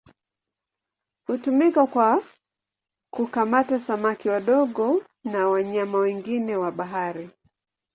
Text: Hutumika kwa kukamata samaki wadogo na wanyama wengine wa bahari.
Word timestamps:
Hutumika 1.27 1.87
kwa 1.87 2.23
kukamata 3.13 3.79
samaki 3.79 4.29
wadogo 4.29 5.03
na 5.23 5.47
wanyama 5.49 5.97
wengine 5.97 6.55
wa 6.55 6.71
bahari. 6.71 7.29